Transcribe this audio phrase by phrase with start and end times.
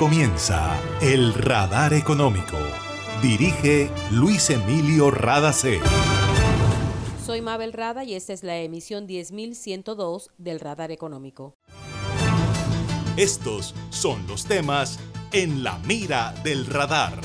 [0.00, 2.56] comienza El Radar Económico.
[3.20, 5.78] Dirige Luis Emilio Radacé.
[7.22, 11.58] Soy Mabel Rada y esta es la emisión 10102 del Radar Económico.
[13.18, 14.98] Estos son los temas
[15.32, 17.20] en la mira del radar.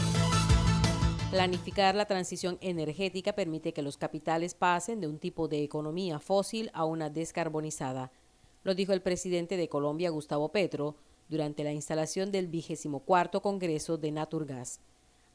[1.31, 6.71] Planificar la transición energética permite que los capitales pasen de un tipo de economía fósil
[6.73, 8.11] a una descarbonizada.
[8.63, 10.97] Lo dijo el presidente de Colombia, Gustavo Petro,
[11.29, 14.79] durante la instalación del vigésimo cuarto Congreso de Naturgas.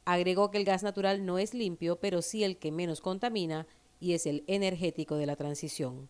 [0.05, 3.67] Agregó que el gas natural no es limpio, pero sí el que menos contamina
[4.01, 6.09] y es el energético de la transición.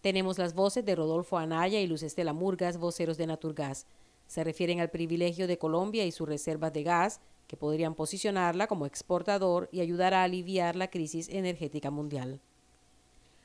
[0.00, 3.86] Tenemos las voces de Rodolfo Anaya y Luz Estela Murgas, voceros de Naturgas.
[4.26, 8.86] Se refieren al privilegio de Colombia y sus reservas de gas, que podrían posicionarla como
[8.86, 12.40] exportador y ayudar a aliviar la crisis energética mundial.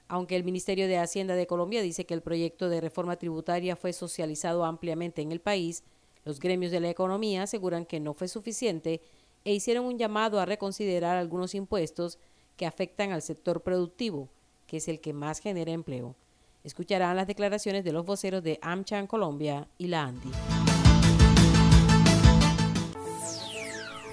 [0.07, 3.91] Aunque el Ministerio de Hacienda de Colombia dice que el proyecto de reforma tributaria fue
[3.91, 5.83] socializado ampliamente en el país,
[6.23, 9.01] los gremios de la economía aseguran que no fue suficiente
[9.43, 12.19] e hicieron un llamado a reconsiderar algunos impuestos
[12.55, 14.29] que afectan al sector productivo,
[14.67, 16.15] que es el que más genera empleo.
[16.63, 20.31] Escucharán las declaraciones de los voceros de AmCham Colombia y la ANDI.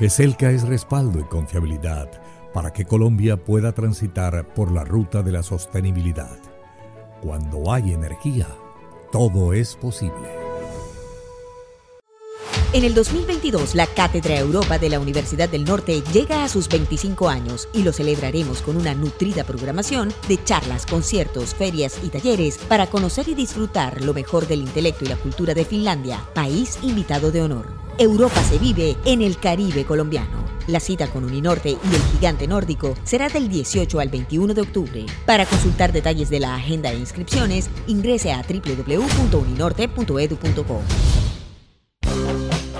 [0.00, 2.10] ESELCA es respaldo y confiabilidad
[2.52, 6.38] para que Colombia pueda transitar por la ruta de la sostenibilidad.
[7.22, 8.48] Cuando hay energía,
[9.10, 10.41] todo es posible.
[12.74, 17.28] En el 2022, la Cátedra Europa de la Universidad del Norte llega a sus 25
[17.28, 22.86] años y lo celebraremos con una nutrida programación de charlas, conciertos, ferias y talleres para
[22.86, 27.42] conocer y disfrutar lo mejor del intelecto y la cultura de Finlandia, país invitado de
[27.42, 27.66] honor.
[27.98, 30.42] Europa se vive en el Caribe colombiano.
[30.66, 35.04] La cita con Uninorte y el gigante nórdico será del 18 al 21 de octubre.
[35.26, 40.80] Para consultar detalles de la agenda e inscripciones, ingrese a www.uninorte.edu.co.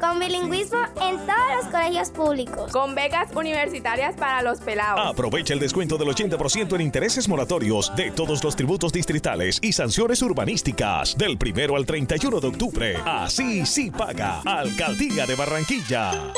[0.00, 2.72] Con bilingüismo en todos los colegios públicos.
[2.72, 4.98] Con becas universitarias para los pelados.
[5.04, 10.22] Aprovecha el descuento del 80% en intereses moratorios de todos los tributos distritales y sanciones
[10.22, 12.96] urbanísticas del primero al 31 de octubre.
[13.04, 14.40] Así sí paga.
[14.46, 16.32] Alcaldía de Barranquilla.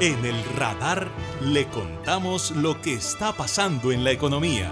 [0.00, 1.08] En el radar
[1.42, 4.70] le contamos lo que está pasando en la economía.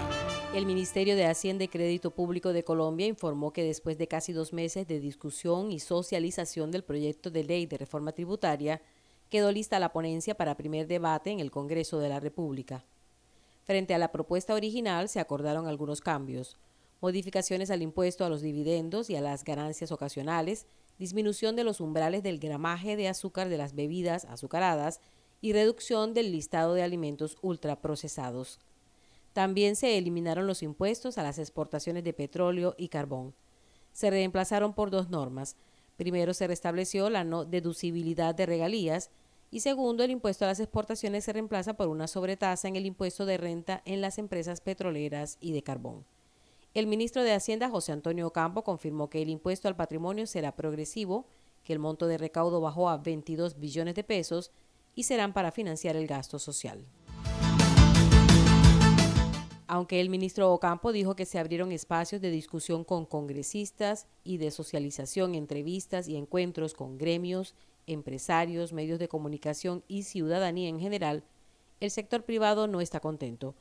[0.53, 4.53] El Ministerio de Hacienda y Crédito Público de Colombia informó que después de casi dos
[4.53, 8.79] meses de discusión y socialización del proyecto de ley de reforma tributaria,
[9.31, 12.85] quedó lista la ponencia para primer debate en el Congreso de la República.
[13.63, 16.55] Frente a la propuesta original se acordaron algunos cambios,
[17.01, 20.67] modificaciones al impuesto a los dividendos y a las ganancias ocasionales,
[20.99, 25.01] disminución de los umbrales del gramaje de azúcar de las bebidas azucaradas
[25.41, 28.59] y reducción del listado de alimentos ultraprocesados.
[29.33, 33.33] También se eliminaron los impuestos a las exportaciones de petróleo y carbón.
[33.91, 35.55] Se reemplazaron por dos normas.
[35.97, 39.09] Primero se restableció la no deducibilidad de regalías
[39.49, 43.25] y segundo el impuesto a las exportaciones se reemplaza por una sobretasa en el impuesto
[43.25, 46.05] de renta en las empresas petroleras y de carbón.
[46.75, 51.27] El ministro de Hacienda, José Antonio Campo, confirmó que el impuesto al patrimonio será progresivo,
[51.63, 54.51] que el monto de recaudo bajó a 22 billones de pesos
[54.95, 56.83] y serán para financiar el gasto social
[59.73, 64.51] aunque el ministro Ocampo dijo que se abrieron espacios de discusión con congresistas y de
[64.51, 67.55] socialización, entrevistas y encuentros con gremios,
[67.87, 71.23] empresarios, medios de comunicación y ciudadanía en general,
[71.79, 73.55] el sector privado no está contento.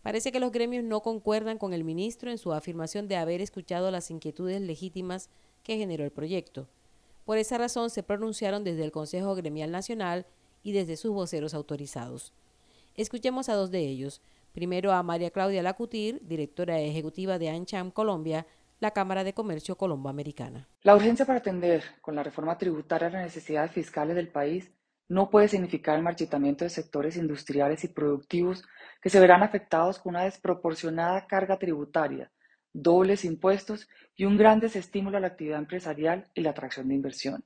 [0.00, 3.90] Parece que los gremios no concuerdan con el ministro en su afirmación de haber escuchado
[3.90, 5.28] las inquietudes legítimas
[5.64, 6.66] que generó el proyecto.
[7.26, 10.24] Por esa razón se pronunciaron desde el Consejo Gremial Nacional
[10.62, 12.32] y desde sus voceros autorizados.
[12.96, 14.22] Escuchemos a dos de ellos.
[14.58, 18.44] Primero a María Claudia Lacutir, directora ejecutiva de ANCHAM Colombia,
[18.80, 20.66] la Cámara de Comercio Colombo-Americana.
[20.82, 24.68] La urgencia para atender con la reforma tributaria las necesidades fiscales del país
[25.08, 28.64] no puede significar el marchitamiento de sectores industriales y productivos
[29.00, 32.32] que se verán afectados con una desproporcionada carga tributaria,
[32.72, 37.44] dobles impuestos y un gran desestímulo a la actividad empresarial y la atracción de inversión.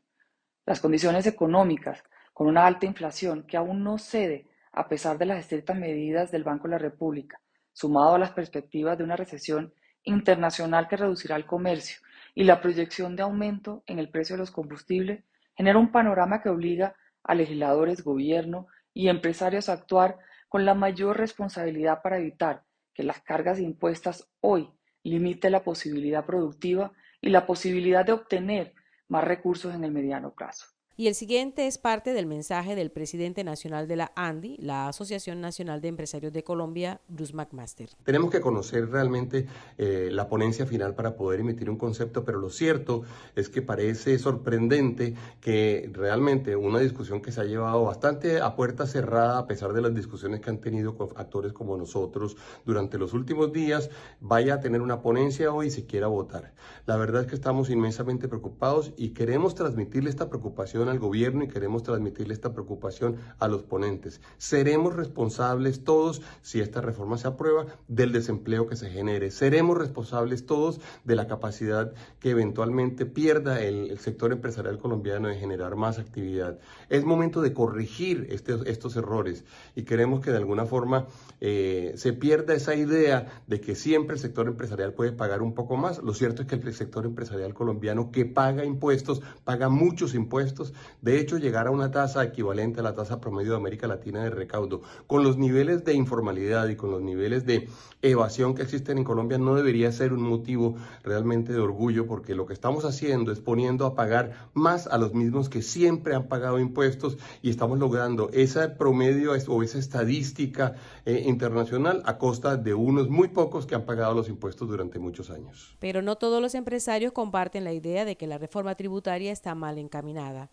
[0.65, 5.39] Las condiciones económicas, con una alta inflación que aún no cede a pesar de las
[5.39, 7.41] estrictas medidas del Banco de la República,
[7.73, 9.73] sumado a las perspectivas de una recesión
[10.05, 11.99] internacional que reducirá el comercio
[12.35, 15.25] y la proyección de aumento en el precio de los combustibles
[15.57, 21.19] genera un panorama que obliga a legisladores, gobierno y empresarios a actuar con la mayor
[21.19, 22.65] responsabilidad para evitar
[22.95, 24.71] que las cargas impuestas hoy
[25.03, 28.75] limiten la posibilidad productiva y la posibilidad de obtener
[29.09, 30.67] más recursos en el mediano plazo.
[30.95, 35.41] Y el siguiente es parte del mensaje del presidente nacional de la ANDI, la Asociación
[35.41, 37.89] Nacional de Empresarios de Colombia, Bruce McMaster.
[38.05, 39.47] Tenemos que conocer realmente
[39.79, 43.05] eh, la ponencia final para poder emitir un concepto, pero lo cierto
[43.35, 48.87] es que parece sorprendente que realmente una discusión que se ha llevado bastante a puerta
[48.87, 52.37] cerrada, a pesar de las discusiones que han tenido con actores como nosotros
[52.67, 53.89] durante los últimos días,
[54.21, 56.53] vaya a tener una ponencia hoy y se quiera votar.
[56.85, 61.49] La verdad es que estamos inmensamente preocupados y queremos transmitirle esta preocupación al gobierno y
[61.49, 64.21] queremos transmitirle esta preocupación a los ponentes.
[64.39, 69.31] Seremos responsables todos, si esta reforma se aprueba, del desempleo que se genere.
[69.31, 75.77] Seremos responsables todos de la capacidad que eventualmente pierda el, sector empresarial colombiano de generar
[75.77, 76.59] más actividad.
[76.89, 79.45] Es momento de corregir este, estos errores
[79.75, 81.07] y queremos que de alguna forma
[81.41, 85.77] eh, se pierda esa idea de que siempre el sector empresarial puede pagar un poco
[85.77, 86.03] más.
[86.03, 91.19] Lo cierto es que el sector empresarial colombiano que paga impuestos, paga muchos impuestos, de
[91.19, 94.83] hecho, llegar a una tasa equivalente a la tasa promedio de América Latina de recaudo,
[95.07, 97.69] con los niveles de informalidad y con los niveles de
[98.03, 102.47] evasión que existen en Colombia, no debería ser un motivo realmente de orgullo, porque lo
[102.47, 106.59] que estamos haciendo es poniendo a pagar más a los mismos que siempre han pagado
[106.59, 110.75] impuestos y estamos logrando ese promedio o esa estadística
[111.05, 115.31] eh, internacional a costa de unos muy pocos que han pagado los impuestos durante muchos
[115.31, 115.77] años.
[115.79, 119.79] Pero no todos los empresarios comparten la idea de que la reforma tributaria está mal
[119.79, 120.51] encaminada.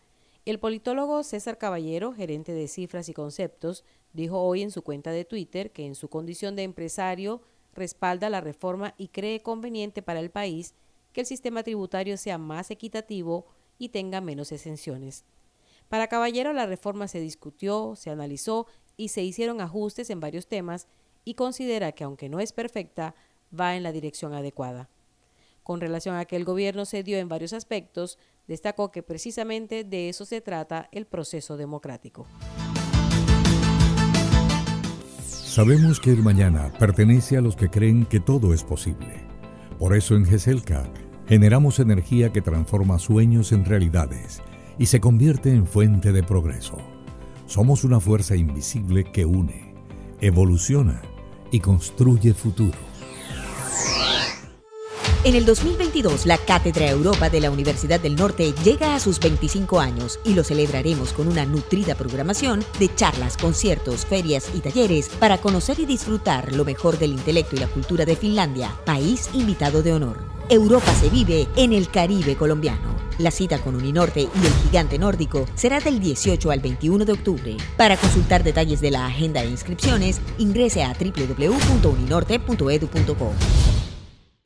[0.50, 5.24] El politólogo César Caballero, gerente de cifras y conceptos, dijo hoy en su cuenta de
[5.24, 7.44] Twitter que en su condición de empresario
[7.76, 10.74] respalda la reforma y cree conveniente para el país
[11.14, 13.46] que el sistema tributario sea más equitativo
[13.78, 15.24] y tenga menos exenciones.
[15.88, 18.66] Para Caballero la reforma se discutió, se analizó
[18.98, 20.88] y se hicieron ajustes en varios temas
[21.26, 23.14] y considera que aunque no es perfecta,
[23.54, 24.90] va en la dirección adecuada.
[25.70, 28.18] Con relación a que el gobierno cedió en varios aspectos,
[28.48, 32.26] destacó que precisamente de eso se trata el proceso democrático.
[35.22, 39.28] Sabemos que el mañana pertenece a los que creen que todo es posible.
[39.78, 40.92] Por eso en GESELCA
[41.28, 44.42] generamos energía que transforma sueños en realidades
[44.80, 46.80] y se convierte en fuente de progreso.
[47.46, 49.76] Somos una fuerza invisible que une,
[50.20, 51.00] evoluciona
[51.52, 52.89] y construye futuro.
[55.26, 59.82] En el 2022, la Cátedra Europa de la Universidad del Norte llega a sus 25
[59.82, 65.40] años y lo celebraremos con una nutrida programación de charlas, conciertos, ferias y talleres para
[65.40, 69.92] conocer y disfrutar lo mejor del intelecto y la cultura de Finlandia, país invitado de
[69.92, 70.20] honor.
[70.48, 72.96] Europa se vive en el Caribe colombiano.
[73.18, 77.58] La cita con Uninorte y el gigante nórdico será del 18 al 21 de octubre.
[77.76, 83.34] Para consultar detalles de la agenda e inscripciones, ingrese a www.uninorte.edu.co.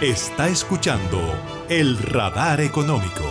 [0.00, 1.18] Está escuchando
[1.68, 3.24] el radar económico.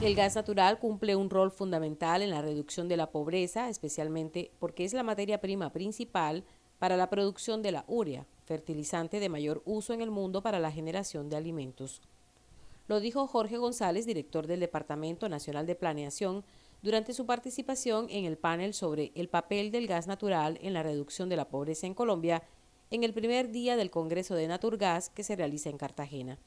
[0.00, 4.86] El gas natural cumple un rol fundamental en la reducción de la pobreza, especialmente porque
[4.86, 6.44] es la materia prima principal
[6.78, 10.72] para la producción de la urea, fertilizante de mayor uso en el mundo para la
[10.72, 12.00] generación de alimentos.
[12.88, 16.42] Lo dijo Jorge González, director del Departamento Nacional de Planeación,
[16.80, 21.28] durante su participación en el panel sobre el papel del gas natural en la reducción
[21.28, 22.42] de la pobreza en Colombia
[22.92, 26.38] en el primer día del Congreso de Naturgas que se realiza en Cartagena.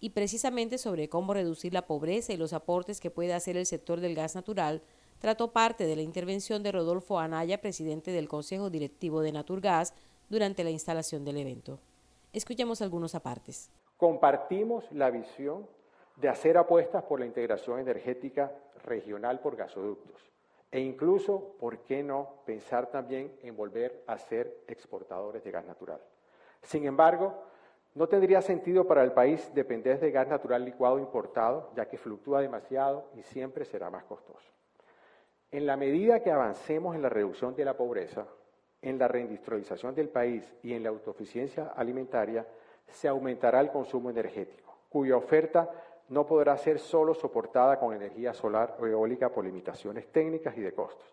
[0.00, 4.00] Y precisamente sobre cómo reducir la pobreza y los aportes que puede hacer el sector
[4.00, 4.82] del gas natural,
[5.20, 9.94] trató parte de la intervención de Rodolfo Anaya, presidente del Consejo Directivo de Naturgas,
[10.28, 11.78] durante la instalación del evento.
[12.32, 13.70] Escuchemos algunos apartes.
[13.96, 15.68] Compartimos la visión
[16.16, 18.50] de hacer apuestas por la integración energética
[18.82, 20.31] regional por gasoductos
[20.72, 26.00] e incluso, ¿por qué no pensar también en volver a ser exportadores de gas natural?
[26.62, 27.44] Sin embargo,
[27.94, 32.40] no tendría sentido para el país depender de gas natural licuado importado, ya que fluctúa
[32.40, 34.50] demasiado y siempre será más costoso.
[35.50, 38.26] En la medida que avancemos en la reducción de la pobreza,
[38.80, 42.46] en la reindustrialización del país y en la autoeficiencia alimentaria,
[42.88, 45.70] se aumentará el consumo energético, cuya oferta
[46.08, 50.72] no podrá ser solo soportada con energía solar o eólica por limitaciones técnicas y de
[50.72, 51.06] costos.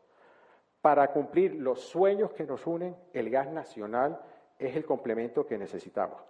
[0.82, 4.20] Para cumplir los sueños que nos unen, el gas nacional
[4.58, 6.22] es el complemento que necesitamos.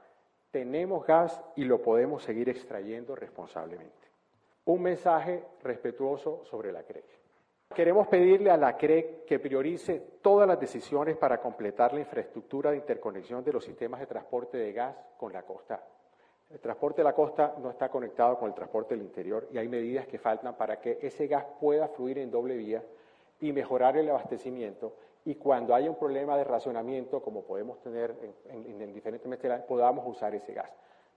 [0.51, 3.93] Tenemos gas y lo podemos seguir extrayendo responsablemente.
[4.65, 7.05] Un mensaje respetuoso sobre la CREC.
[7.73, 12.77] Queremos pedirle a la CREC que priorice todas las decisiones para completar la infraestructura de
[12.77, 15.83] interconexión de los sistemas de transporte de gas con la costa.
[16.49, 19.67] El transporte de la costa no está conectado con el transporte del interior y hay
[19.67, 22.83] medidas que faltan para que ese gas pueda fluir en doble vía
[23.39, 28.15] y mejorar el abastecimiento y cuando haya un problema de racionamiento, como podemos tener
[28.49, 30.71] en, en, diferentes meses, podamos usar ese gas.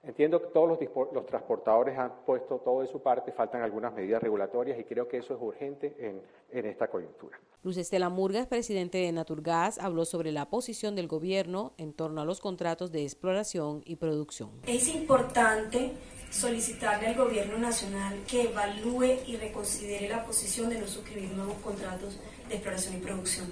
[0.05, 4.77] Entiendo que todos los, transportadores han puesto todo de su parte, faltan algunas medidas regulatorias
[4.81, 7.39] y creo que eso es urgente en, en esta coyuntura.
[7.63, 12.25] Luz Estela Murgas, presidente de Naturgas, habló sobre la posición del gobierno en torno a
[12.25, 14.51] los contratos de exploración y producción.
[14.67, 15.93] Es importante
[16.33, 22.19] solicitarle al gobierno nacional que evalúe y reconsidere la posición de no suscribir nuevos contratos
[22.49, 23.47] de exploración y producción.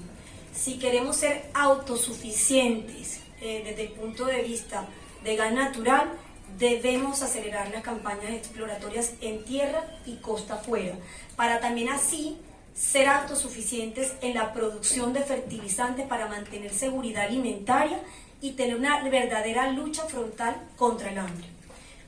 [0.53, 4.89] Si queremos ser autosuficientes eh, desde el punto de vista
[5.23, 6.11] de gas natural,
[6.59, 10.95] debemos acelerar las campañas exploratorias en tierra y costa afuera,
[11.37, 12.39] para también así
[12.75, 18.01] ser autosuficientes en la producción de fertilizantes para mantener seguridad alimentaria
[18.41, 21.47] y tener una verdadera lucha frontal contra el hambre.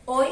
[0.07, 0.29] Hoy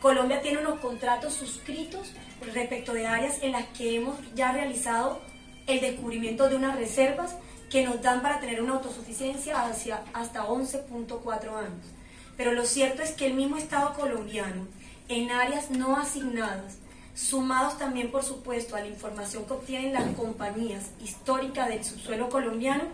[0.00, 2.12] Colombia tiene unos contratos suscritos
[2.52, 5.22] respecto de áreas en las que hemos ya realizado
[5.66, 7.36] el descubrimiento de unas reservas
[7.70, 11.93] que nos dan para tener una autosuficiencia hacia hasta 11.4 años.
[12.36, 14.66] Pero lo cierto es que el mismo Estado colombiano,
[15.08, 16.78] en áreas no asignadas,
[17.14, 22.84] sumados también, por supuesto, a la información que obtienen las compañías históricas del subsuelo colombiano,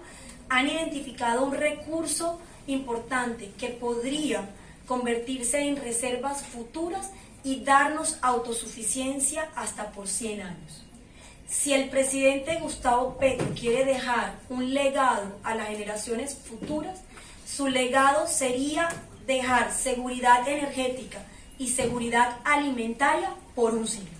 [0.49, 4.49] han identificado un recurso importante que podría
[4.87, 7.11] convertirse en reservas futuras
[7.44, 10.85] y darnos autosuficiencia hasta por 100 años.
[11.49, 17.00] Si el presidente Gustavo Petro quiere dejar un legado a las generaciones futuras,
[17.47, 18.88] su legado sería
[19.30, 21.22] dejar seguridad energética
[21.58, 24.10] y seguridad alimentaria por un siglo.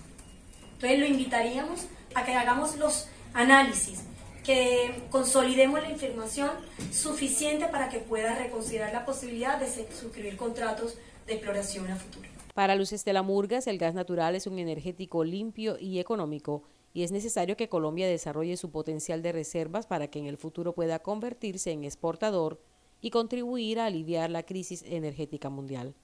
[0.73, 4.03] Entonces lo invitaríamos a que hagamos los análisis
[4.43, 6.49] que consolidemos la información
[6.91, 12.27] suficiente para que pueda reconsiderar la posibilidad de suscribir contratos de exploración a futuro.
[12.53, 16.63] Para Luz Estela Murgas, el gas natural es un energético limpio y económico
[16.93, 20.73] y es necesario que Colombia desarrolle su potencial de reservas para que en el futuro
[20.73, 22.59] pueda convertirse en exportador
[23.01, 25.95] y contribuir a aliviar la crisis energética mundial.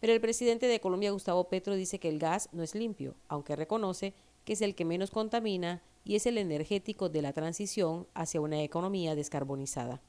[0.00, 3.56] Pero el presidente de Colombia, Gustavo Petro, dice que el gas no es limpio, aunque
[3.56, 8.40] reconoce que es el que menos contamina y es el energético de la transición hacia
[8.40, 10.02] una economía descarbonizada.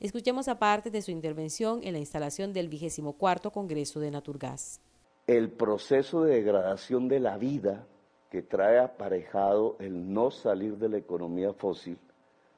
[0.00, 4.80] Escuchemos aparte de su intervención en la instalación del vigésimo cuarto Congreso de Naturgas.
[5.26, 7.86] El proceso de degradación de la vida
[8.30, 11.98] que trae aparejado el no salir de la economía fósil,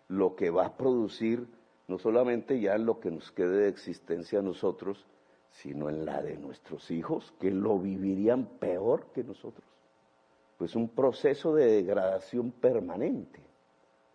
[0.08, 1.46] lo que va a producir
[1.88, 5.06] no solamente ya en lo que nos quede de existencia a nosotros,
[5.50, 9.64] sino en la de nuestros hijos, que lo vivirían peor que nosotros
[10.56, 13.40] pues un proceso de degradación permanente.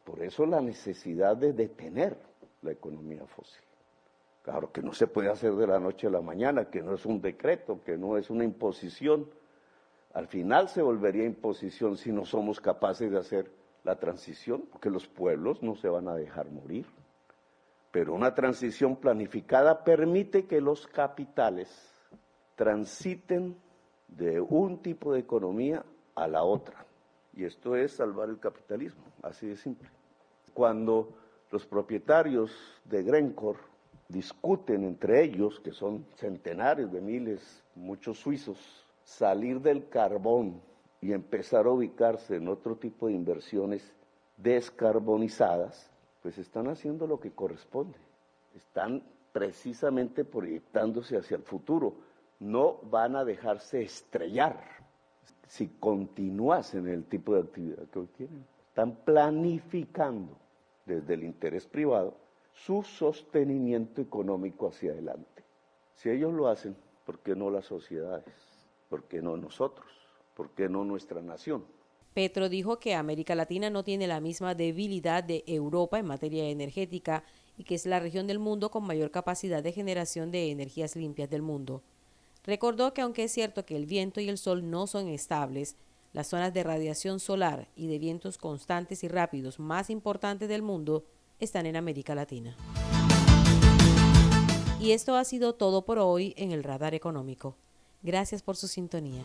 [0.04, 2.18] Por eso la necesidad de detener
[2.62, 3.62] la economía fósil.
[4.44, 7.06] Claro que no se puede hacer de la noche a la mañana, que no es
[7.06, 9.30] un decreto, que no es una imposición.
[10.14, 13.52] Al final se volvería imposición si no somos capaces de hacer
[13.84, 16.88] la transición, porque los pueblos no se van a dejar morir.
[17.92, 21.70] Pero una transición planificada permite que los capitales
[22.56, 23.58] transiten
[24.08, 25.84] de un tipo de economía
[26.16, 26.86] a la otra.
[27.34, 29.90] Y esto es salvar el capitalismo, así de simple.
[30.54, 31.14] Cuando
[31.52, 32.52] los propietarios
[32.86, 33.60] de Grencore
[34.08, 40.62] discuten entre ellos, que son centenares de miles, muchos suizos, salir del carbón
[41.02, 43.94] y empezar a ubicarse en otro tipo de inversiones
[44.38, 45.91] descarbonizadas,
[46.22, 47.98] pues están haciendo lo que corresponde.
[48.56, 51.96] Están precisamente proyectándose hacia el futuro.
[52.40, 54.60] No van a dejarse estrellar
[55.48, 58.46] si continuasen el tipo de actividad que hoy tienen.
[58.68, 60.38] Están planificando
[60.86, 62.16] desde el interés privado
[62.54, 65.44] su sostenimiento económico hacia adelante.
[65.96, 66.76] Si ellos lo hacen,
[67.06, 68.34] ¿por qué no las sociedades?
[68.90, 69.88] ¿Por qué no nosotros?
[70.36, 71.66] ¿Por qué no nuestra nación?
[72.14, 77.24] Petro dijo que América Latina no tiene la misma debilidad de Europa en materia energética
[77.58, 81.30] y que es la región del mundo con mayor capacidad de generación de energías limpias
[81.30, 81.84] del mundo.
[82.44, 85.78] Recordó que aunque es cierto que el viento y el sol no son estables,
[86.12, 91.06] las zonas de radiación solar y de vientos constantes y rápidos más importantes del mundo
[91.40, 92.58] están en América Latina.
[94.82, 97.56] Y esto ha sido todo por hoy en el Radar Económico.
[98.02, 99.24] Gracias por su sintonía.